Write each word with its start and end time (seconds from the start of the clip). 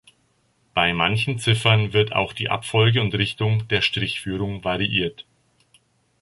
Bei 0.73 0.93
manchen 0.93 1.37
Ziffern 1.37 1.93
wird 1.93 2.11
auch 2.11 2.33
die 2.33 2.49
Abfolge 2.49 3.01
und 3.03 3.13
Richtung 3.13 3.67
der 3.67 3.81
Strichführung 3.83 4.63
variiert. 4.63 5.25